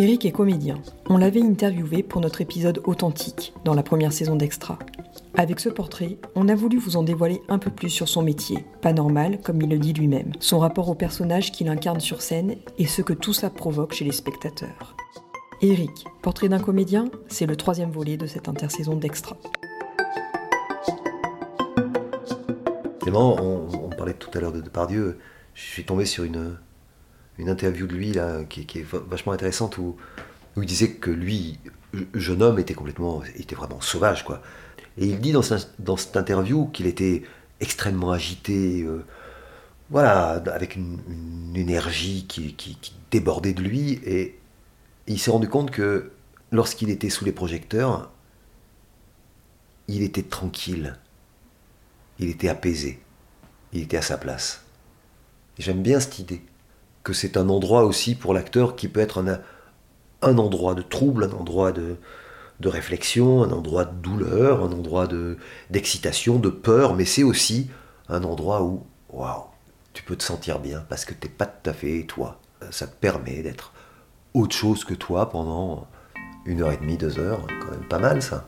[0.00, 0.80] Eric est comédien.
[1.08, 4.78] On l'avait interviewé pour notre épisode authentique dans la première saison d'Extra.
[5.34, 8.64] Avec ce portrait, on a voulu vous en dévoiler un peu plus sur son métier,
[8.80, 12.54] pas normal comme il le dit lui-même, son rapport au personnage qu'il incarne sur scène
[12.78, 14.94] et ce que tout ça provoque chez les spectateurs.
[15.62, 19.36] Eric, portrait d'un comédien, c'est le troisième volet de cette intersaison d'Extra.
[23.04, 25.18] on, parlait tout à l'heure de Depardieu,
[25.54, 26.56] je tombé sur une,
[27.38, 29.96] une interview de lui là, qui, est vachement intéressante où,
[30.56, 31.58] il disait que lui,
[32.14, 34.42] jeune homme, était complètement, était vraiment sauvage quoi.
[34.98, 35.42] Et il dit dans,
[35.78, 37.22] dans cette interview qu'il était
[37.60, 39.04] extrêmement agité, euh,
[39.90, 40.98] voilà, avec une,
[41.54, 42.76] énergie qui, qui,
[43.10, 44.00] débordait de lui.
[44.04, 44.38] Et
[45.06, 46.10] il s'est rendu compte que
[46.50, 48.10] lorsqu'il était sous les projecteurs,
[49.86, 50.98] il était tranquille,
[52.18, 53.00] il était apaisé,
[53.72, 54.64] il était à sa place.
[55.58, 56.42] J'aime bien cette idée
[57.02, 59.22] que c'est un endroit aussi pour l'acteur qui peut être
[60.22, 61.96] un, endroit de trouble, un endroit de,
[62.64, 65.36] réflexion, un endroit de douleur, un endroit de,
[65.70, 67.70] d'excitation, de peur, mais c'est aussi
[68.08, 69.44] un endroit où, waouh,
[69.92, 72.40] tu peux te sentir bien parce que t'es pas tout à fait toi.
[72.70, 73.72] Ça te permet d'être
[74.34, 75.86] autre chose que toi pendant
[76.44, 78.46] une heure et demie, deux heures, quand même pas mal ça.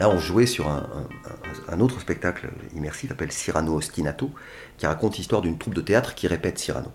[0.00, 4.30] Là, on jouait sur un, autre spectacle immersif appelle Cyrano Ostinato,
[4.78, 6.90] qui raconte l'histoire d'une troupe de théâtre qui répète Cyrano.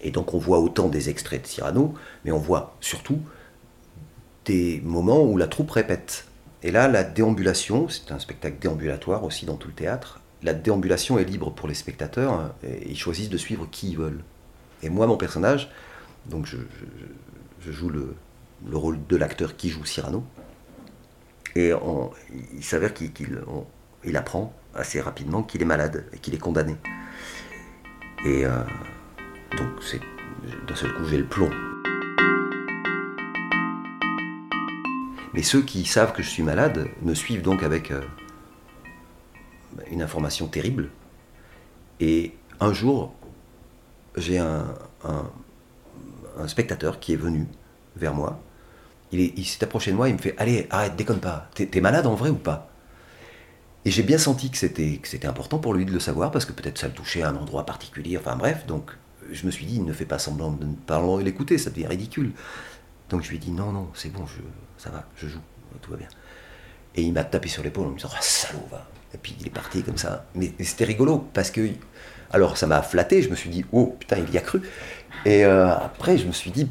[0.00, 3.18] Et donc on voit autant des extraits de Cyrano, mais on voit surtout
[4.44, 6.26] des moments où la troupe répète.
[6.62, 11.18] Et là, la déambulation, c'est un spectacle déambulatoire aussi dans tout le théâtre, la déambulation
[11.18, 12.54] est libre pour les spectateurs, hein,
[12.86, 14.22] ils choisissent de suivre qui ils veulent.
[14.84, 15.68] Et moi, mon personnage,
[16.26, 16.58] donc je,
[17.72, 18.14] joue le
[18.72, 20.22] rôle de l'acteur qui joue Cyrano,
[21.54, 21.72] et
[22.54, 26.76] il s'avère qu'il apprend assez rapidement qu'il est malade et qu'il est condamné.
[28.24, 28.62] Et euh,
[29.56, 30.00] donc, c'est
[30.66, 31.50] d'un seul coup, j'ai le plomb.
[35.34, 38.02] Mais ceux qui savent que je suis malade me suivent donc avec euh,
[39.90, 40.90] une information terrible.
[42.00, 43.14] Et un jour,
[44.16, 44.64] j'ai un
[46.46, 47.46] spectateur qui est venu
[47.96, 48.40] vers moi
[49.12, 51.48] il, s'est approché de moi, il me fait Allez, arrête, déconne pas.
[51.54, 52.70] T'es malade en vrai ou pas?
[53.84, 56.78] Et j'ai bien senti que c'était important pour lui de le savoir, parce que peut-être
[56.78, 58.90] ça le touchait à un endroit particulier, enfin bref, donc
[59.30, 62.32] je me suis dit Ne fais pas semblant de ne pas l'écouter, ça devient ridicule.
[63.08, 64.24] Donc je lui ai dit Non, non, c'est bon,
[64.76, 65.40] ça va, je joue,
[65.80, 66.08] tout va bien.
[66.96, 68.86] Et il m'a tapé sur l'épaule en me disant Ah, salaud, va.
[69.14, 70.26] Et puis il est parti comme ça.
[70.34, 71.68] Mais, c'était rigolo, parce que.
[72.30, 74.60] Alors ça m'a flatté, je me suis dit Oh putain, il y a cru.
[75.24, 76.68] Et euh, après, je me suis dit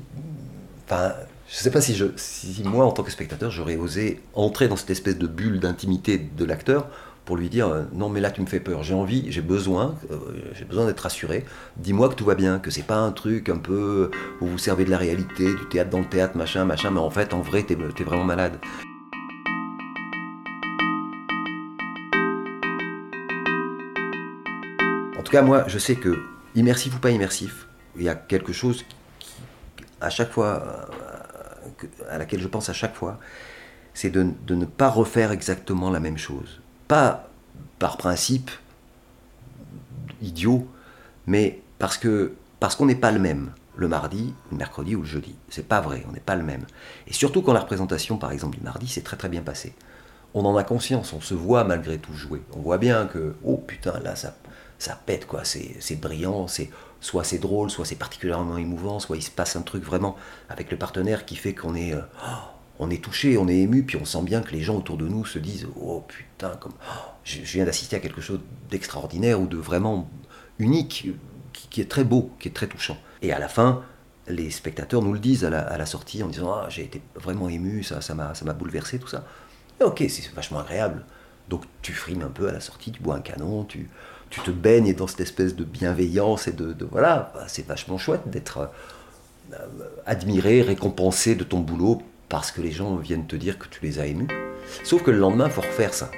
[0.86, 1.14] Enfin
[1.50, 4.68] je ne sais pas si, je, si moi, en tant que spectateur, j'aurais osé entrer
[4.68, 6.88] dans cette espèce de bulle d'intimité de l'acteur
[7.24, 9.96] pour lui dire euh, non mais là tu me fais peur, j'ai envie, j'ai besoin,
[10.12, 10.18] euh,
[10.54, 11.46] j'ai besoin d'être rassuré.
[11.78, 14.86] Dis-moi que tout va bien, que c'est pas un truc un peu où vous servez
[14.86, 17.64] de la réalité, du théâtre dans le théâtre, machin, machin, mais en fait en vrai
[17.64, 18.60] t'es es vraiment malade.
[25.18, 26.18] En tout cas moi je sais que
[26.56, 28.84] immersif ou pas immersif, il y a quelque chose
[29.20, 29.36] qui,
[30.00, 30.88] à chaque fois
[32.10, 33.20] à laquelle je pense à chaque fois,
[33.94, 36.62] c'est de, ne pas refaire exactement la même chose.
[36.88, 37.30] Pas
[37.80, 38.52] par principe
[40.22, 40.68] idiot,
[41.26, 45.36] mais parce qu'on n'est pas le même le mardi, le mercredi ou le jeudi.
[45.50, 46.66] C'est pas vrai, on n'est pas le même.
[47.06, 49.74] Et surtout quand la représentation, par exemple, du mardi, s'est très très bien passée.
[50.34, 52.42] On en a conscience, on se voit malgré tout jouer.
[52.54, 54.36] On voit bien que, oh putain, là, ça,
[54.80, 55.44] ça pète, quoi.
[55.44, 56.70] C'est brillant, c'est
[57.00, 60.16] soit c'est drôle, soit c'est particulièrement émouvant, soit il se passe un truc vraiment
[60.50, 62.02] avec le partenaire qui fait qu'on est, euh,
[62.80, 65.08] on est touché, on est ému, puis on sent bien que les gens autour de
[65.08, 66.74] nous se disent oh putain, comme
[67.24, 70.10] je, viens d'assister à quelque chose d'extraordinaire ou de vraiment
[70.60, 71.10] unique,
[71.54, 72.98] qui, est très beau, qui est très touchant.
[73.22, 73.84] Et à la fin,
[74.28, 77.84] les spectateurs nous le disent à la, sortie en disant ah, j'ai été vraiment ému,
[77.84, 79.26] ça, ça m'a, ça m'a bouleversé, tout ça.
[79.84, 81.04] ok, c'est vachement agréable.
[81.50, 83.90] Donc tu frimes un peu à la sortie, tu bois un canon, tu,
[84.30, 88.28] tu te baignes dans cette espèce de bienveillance et de, voilà, bah, c'est vachement chouette
[88.28, 88.70] d'être
[89.54, 89.58] euh,
[90.06, 94.00] admiré, récompensé de ton boulot parce que les gens viennent te dire que tu les
[94.00, 94.28] as émus.
[94.84, 96.12] Sauf que le lendemain, faut refaire ça.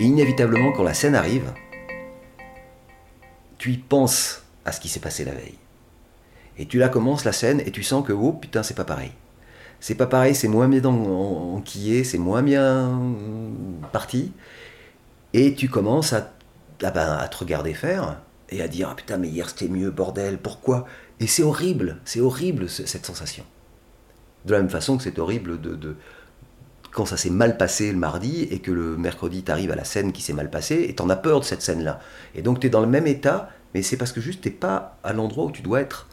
[0.00, 1.52] Et inévitablement, quand la scène arrive,
[3.58, 5.58] tu y penses à ce qui s'est passé la veille.
[6.58, 9.12] Et tu la commences la scène et tu sens que oh putain c'est pas pareil.
[9.80, 13.00] C'est pas pareil, c'est moins bien enquillé, c'est moins bien
[13.92, 14.32] parti.
[15.32, 16.30] Et tu commences à
[16.82, 19.90] ah ben, à te regarder faire et à dire ah, putain mais hier c'était mieux
[19.90, 20.86] bordel pourquoi?
[21.20, 23.44] Et c'est horrible c'est horrible cette sensation
[24.46, 25.96] de la même façon que c'est horrible de,
[26.90, 30.12] quand ça s'est mal passé le mardi et que le mercredi t'arrives à la scène
[30.12, 32.00] qui s'est mal passée et t'en as peur de cette scène là
[32.34, 34.98] et donc tu es dans le même état mais c'est parce que juste t'es pas
[35.04, 36.08] à l'endroit où tu dois être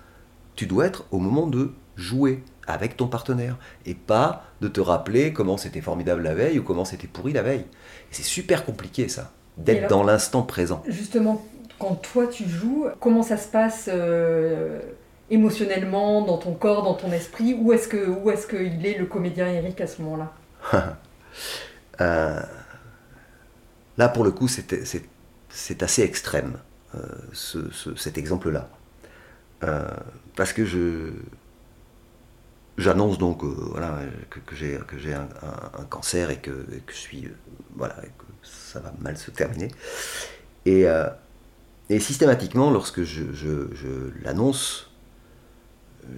[0.58, 5.32] tu dois être au moment de jouer avec ton partenaire et pas de te rappeler
[5.32, 7.66] comment c'était formidable la veille ou comment c'était pourri la veille.
[8.12, 10.84] C'est super compliqué ça, d'être dans l'instant présent.
[10.86, 11.46] Justement,
[11.80, 14.82] quand toi tu joues, comment ça se passe euh,
[15.30, 17.54] émotionnellement, dans ton corps, dans ton esprit?
[17.54, 20.34] Où est-ce que où est-ce qu'il est le comédien Eric à ce moment-là?
[22.00, 22.40] Euh,
[23.98, 26.58] Là pour le coup c'est assez extrême
[26.96, 27.00] euh,
[27.96, 28.70] cet exemple-là.
[29.60, 31.12] Parce que je,
[32.78, 34.00] j'annonce donc euh, voilà,
[34.30, 35.28] que, j'ai, que j'ai un,
[35.90, 37.26] cancer et que, que je suis.
[37.26, 37.36] Euh,
[37.76, 39.70] voilà, que ça va mal se terminer.
[40.66, 41.08] Et, euh,
[41.90, 44.92] et systématiquement, lorsque je, je, l'annonce,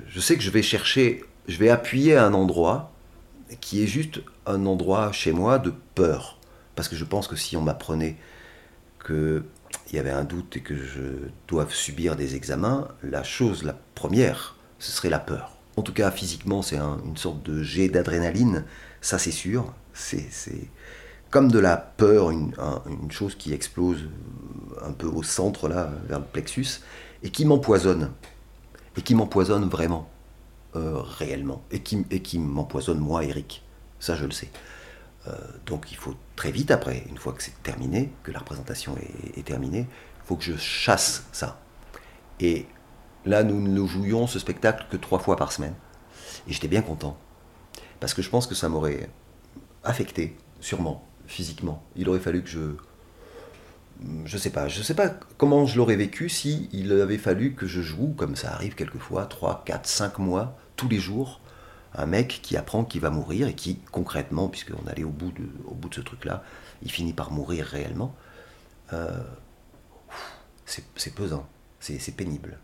[0.08, 2.92] je sais que je vais chercher, je vais appuyer à un endroit
[3.62, 6.40] qui est juste un endroit chez moi de peur.
[6.76, 8.16] Parce que je pense que si on m'apprenait
[9.86, 11.02] qu'il y avait un doute et que je
[11.48, 15.58] dois subir des examens, la chose, la première, ce serait la peur.
[15.78, 18.66] En tout cas, physiquement, c'est une sorte de jet d'adrénaline,
[19.02, 19.74] ça c'est sûr.
[19.94, 20.30] C'est
[21.30, 22.54] comme de la peur, une,
[23.10, 24.10] chose qui explose
[24.84, 26.82] un peu au centre, là, vers le plexus,
[27.24, 28.12] et qui m'empoisonne.
[28.98, 30.10] Et qui m'empoisonne vraiment,
[30.76, 31.64] euh, réellement.
[31.72, 33.64] Et qui m'empoisonne moi, Eric.
[34.00, 34.50] Ça, je le sais.
[35.30, 35.36] Euh,
[35.66, 38.96] donc il faut très vite après, une fois que c'est terminé, que la représentation
[39.36, 41.60] est, terminée, il faut que je chasse ça.
[42.40, 42.68] Et
[43.26, 45.76] Là, nous ne jouions ce spectacle que trois fois par semaine.
[46.48, 47.18] Et j'étais bien content.
[48.00, 49.10] Parce que je pense que ça m'aurait
[49.84, 51.84] affecté, sûrement, physiquement.
[51.96, 52.76] Il aurait fallu que je.
[54.24, 57.68] Je sais pas, je sais pas comment je l'aurais vécu si il avait fallu que
[57.68, 61.42] je joue, comme ça arrive quelquefois, 3, 4, 5 mois, tous les jours,
[61.94, 65.94] un mec qui apprend qu'il va mourir et qui, concrètement, puisqu'on allait au bout de,
[65.94, 66.44] ce truc-là,
[66.82, 68.16] il finit par mourir réellement.
[68.94, 69.20] Euh,
[70.66, 71.48] c'est pesant,
[71.80, 72.60] c'est pénible.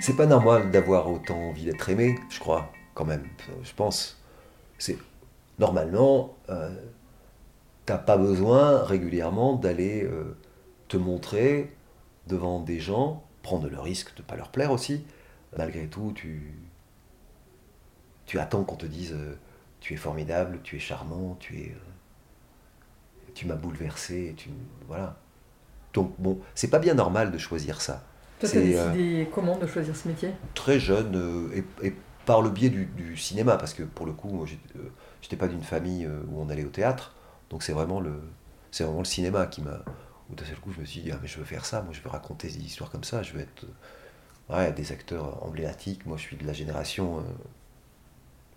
[0.00, 3.26] C'est pas normal d'avoir autant envie d'être aimé, je crois, quand même.
[3.62, 4.20] Je pense.
[4.76, 4.98] C'est
[5.58, 6.70] normalement, euh,
[7.86, 10.36] t'as pas besoin régulièrement d'aller euh,
[10.88, 11.74] te montrer
[12.26, 15.04] devant des gens, prendre le risque de pas leur plaire aussi.
[15.56, 16.54] Malgré tout, tu,
[18.26, 19.36] tu attends qu'on te dise euh,
[19.80, 21.76] tu es formidable, tu es charmant, tu es,
[23.34, 24.50] tu m'as bouleversé, tu
[24.88, 25.16] voilà.
[25.92, 28.02] Donc bon, c'est pas bien normal de choisir ça.
[28.40, 30.30] Toi, tu as décidé comment de choisir ce métier?
[30.54, 31.94] Très jeune et,
[32.26, 34.46] par le biais du, cinéma, parce que pour le coup, moi,
[35.20, 37.14] j'étais pas d'une famille euh, où on allait au théâtre,
[37.50, 38.20] donc c'est vraiment le,
[38.78, 39.80] vraiment le cinéma qui m'a.
[40.30, 41.92] Où d'un seul coup, je me suis dit, ah, mais je veux faire ça, moi,
[41.92, 43.66] je veux raconter des histoires comme ça, je veux être
[44.48, 46.06] ouais, des acteurs emblématiques.
[46.06, 47.22] Moi, je suis de la génération.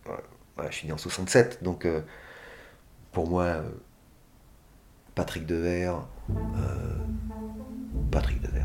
[0.05, 1.85] je suis né en 67, donc
[3.11, 3.63] pour moi,
[5.13, 6.07] Patrick Devers,
[8.11, 8.63] Patrick Devers.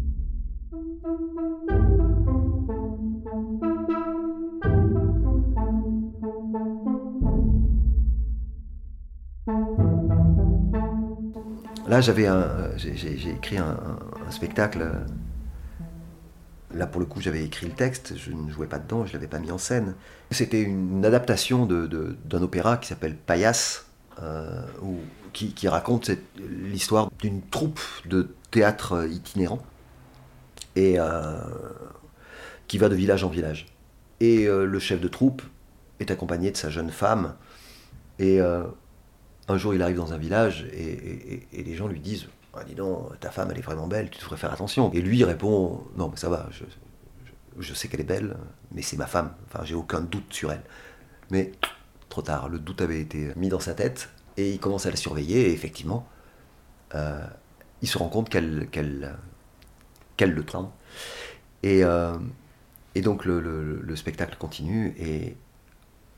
[11.92, 13.76] Là, j'avais un, j'ai écrit un,
[14.30, 14.92] spectacle.
[16.72, 19.26] Là, pour le coup, j'avais écrit le texte, je ne jouais pas dedans, je l'avais
[19.26, 19.94] pas mis en scène.
[20.30, 23.84] C'était une adaptation d'un opéra qui s'appelle Paillasse,
[24.22, 24.62] euh,
[25.34, 29.60] qui, raconte l'histoire d'une troupe de théâtre itinérant
[30.76, 31.36] et euh,
[32.68, 33.66] qui va de village en village.
[34.20, 35.42] Et euh, le chef de troupe
[36.00, 37.34] est accompagné de sa jeune femme.
[38.18, 38.64] Et euh,
[39.48, 43.18] un jour, il arrive dans un village et, les gens lui disent ah, Dis donc,
[43.20, 44.90] ta femme, elle est vraiment belle, tu devrais faire attention.
[44.92, 46.48] Et lui, répond Non, mais ça va,
[47.58, 48.36] je, sais qu'elle est belle,
[48.72, 49.32] mais c'est ma femme.
[49.46, 50.62] Enfin, j'ai aucun doute sur elle.
[51.30, 51.52] Mais
[52.08, 54.96] trop tard, le doute avait été mis dans sa tête et il commence à la
[54.96, 55.48] surveiller.
[55.48, 56.06] Et effectivement,
[56.94, 58.68] il se rend compte qu'elle
[60.18, 60.72] le trempe.
[61.62, 62.18] Et, euh,
[62.94, 65.36] et donc le, spectacle continue et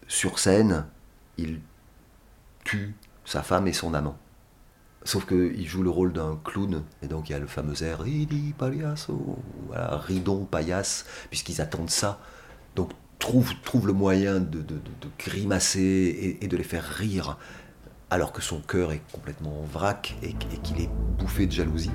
[0.08, 0.86] sur scène,
[1.38, 1.60] il
[2.64, 4.16] tue sa femme et son amant.
[5.04, 8.00] Sauf qu'il joue le rôle d'un clown, et donc il y a le fameux air
[8.00, 12.20] Ridi Pagliasso, voilà, Ridon Paillasse, puisqu'ils attendent ça.
[12.74, 14.80] Donc trouve, trouve le moyen de, de,
[15.18, 17.38] grimacer et, de les faire rire,
[18.10, 21.90] alors que son cœur est complètement en vrac et, et qu'il est bouffé de jalousie.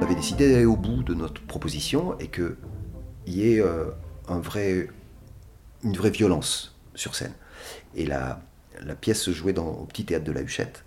[0.00, 2.56] On décidé d'aller au bout de notre proposition et que
[3.24, 3.86] qu'il y ait euh,
[4.28, 4.40] une
[5.96, 7.34] vraie violence sur scène.
[7.94, 8.40] Et la,
[9.00, 10.84] pièce se jouait dans, au petit théâtre de la Huchette.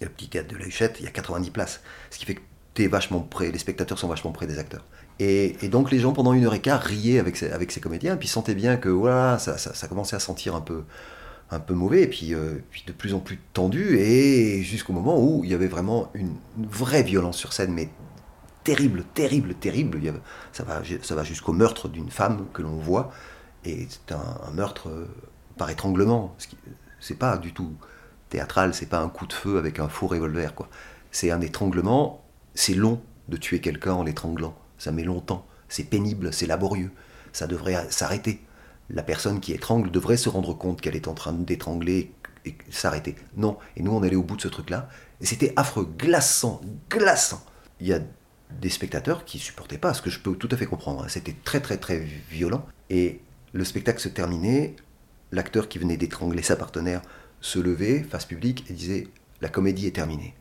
[0.00, 1.80] Et le petit théâtre de la Huchette, il y a 90 places.
[2.10, 2.40] Ce qui fait que
[2.82, 4.84] es vachement près, les spectateurs sont vachement près des acteurs.
[5.20, 8.16] Et, donc les gens pendant une heure et quart riaient avec ces, avec ces comédiens,
[8.16, 10.82] puis sentaient bien que voilà, ça, ça, commençait à sentir un peu,
[11.52, 15.22] un peu mauvais, et puis, euh, puis de plus en plus tendu, et jusqu'au moment
[15.22, 17.90] où il y avait vraiment une, vraie violence sur scène, mais
[18.64, 20.00] terrible, terrible, terrible.
[20.52, 20.82] ça va,
[21.22, 23.10] jusqu'au meurtre d'une femme que l'on voit,
[23.64, 25.06] et c'est un, meurtre euh,
[25.56, 26.36] par étranglement.
[27.00, 27.74] C'est pas du tout
[28.28, 30.68] théâtral, c'est pas un coup de feu avec un faux revolver, quoi.
[31.10, 36.32] C'est un étranglement, c'est long de tuer quelqu'un en l'étranglant ça met longtemps, c'est pénible,
[36.32, 36.90] c'est laborieux,
[37.32, 38.40] ça devrait s'arrêter.
[38.90, 42.12] La personne qui étrangle devrait se rendre compte qu'elle est en train d'étrangler
[42.44, 43.16] et s'arrêter.
[43.36, 44.88] Non, et nous on allait au bout de ce truc-là,
[45.20, 47.42] et c'était affreux, glaçant, glaçant.
[47.80, 48.00] Il y a
[48.60, 51.04] des spectateurs qui supportaient pas, ce que je peux tout à fait comprendre.
[51.04, 51.08] Hein.
[51.08, 51.98] C'était très très très
[52.30, 53.20] violent, et
[53.52, 54.74] le spectacle se terminait,
[55.32, 57.02] l'acteur qui venait d'étrangler sa partenaire
[57.40, 59.08] se levait face publique et disait
[59.40, 60.34] la comédie est terminée.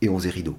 [0.00, 0.58] Et on faisait rideau.